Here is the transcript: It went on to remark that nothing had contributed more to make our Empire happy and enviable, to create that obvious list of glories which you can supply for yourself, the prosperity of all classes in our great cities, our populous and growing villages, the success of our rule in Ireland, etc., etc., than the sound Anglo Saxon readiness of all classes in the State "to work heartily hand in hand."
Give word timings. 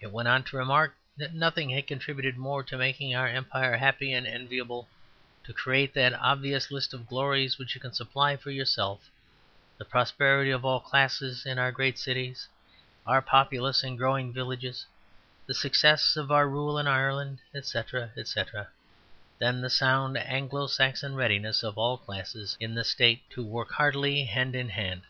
It 0.00 0.10
went 0.10 0.28
on 0.28 0.44
to 0.44 0.56
remark 0.56 0.96
that 1.18 1.34
nothing 1.34 1.68
had 1.68 1.86
contributed 1.86 2.38
more 2.38 2.62
to 2.62 2.78
make 2.78 2.96
our 3.02 3.28
Empire 3.28 3.76
happy 3.76 4.14
and 4.14 4.26
enviable, 4.26 4.88
to 5.44 5.52
create 5.52 5.92
that 5.92 6.14
obvious 6.14 6.70
list 6.70 6.94
of 6.94 7.06
glories 7.06 7.58
which 7.58 7.74
you 7.74 7.80
can 7.82 7.92
supply 7.92 8.38
for 8.38 8.50
yourself, 8.50 9.10
the 9.76 9.84
prosperity 9.84 10.50
of 10.50 10.64
all 10.64 10.80
classes 10.80 11.44
in 11.44 11.58
our 11.58 11.70
great 11.70 11.98
cities, 11.98 12.48
our 13.06 13.20
populous 13.20 13.84
and 13.84 13.98
growing 13.98 14.32
villages, 14.32 14.86
the 15.46 15.52
success 15.52 16.16
of 16.16 16.32
our 16.32 16.48
rule 16.48 16.78
in 16.78 16.86
Ireland, 16.86 17.40
etc., 17.54 18.10
etc., 18.16 18.68
than 19.38 19.60
the 19.60 19.68
sound 19.68 20.16
Anglo 20.16 20.66
Saxon 20.68 21.14
readiness 21.14 21.62
of 21.62 21.76
all 21.76 21.98
classes 21.98 22.56
in 22.58 22.74
the 22.74 22.84
State 22.84 23.20
"to 23.28 23.44
work 23.44 23.72
heartily 23.72 24.24
hand 24.24 24.54
in 24.54 24.70
hand." 24.70 25.02